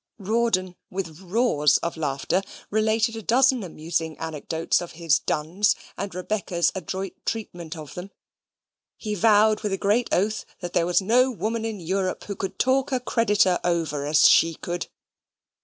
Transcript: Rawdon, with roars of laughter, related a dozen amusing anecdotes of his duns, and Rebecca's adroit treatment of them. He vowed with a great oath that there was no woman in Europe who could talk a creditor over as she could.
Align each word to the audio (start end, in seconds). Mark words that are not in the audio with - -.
Rawdon, 0.17 0.75
with 0.89 1.19
roars 1.21 1.77
of 1.83 1.95
laughter, 1.95 2.41
related 2.71 3.15
a 3.15 3.21
dozen 3.21 3.61
amusing 3.61 4.17
anecdotes 4.17 4.81
of 4.81 4.93
his 4.93 5.19
duns, 5.19 5.75
and 5.95 6.15
Rebecca's 6.15 6.71
adroit 6.73 7.13
treatment 7.23 7.77
of 7.77 7.93
them. 7.93 8.09
He 8.97 9.13
vowed 9.13 9.61
with 9.61 9.73
a 9.73 9.77
great 9.77 10.09
oath 10.11 10.43
that 10.59 10.73
there 10.73 10.87
was 10.87 11.03
no 11.03 11.29
woman 11.29 11.65
in 11.65 11.79
Europe 11.79 12.23
who 12.23 12.35
could 12.35 12.57
talk 12.57 12.91
a 12.91 12.99
creditor 12.99 13.59
over 13.63 14.03
as 14.07 14.27
she 14.27 14.55
could. 14.55 14.87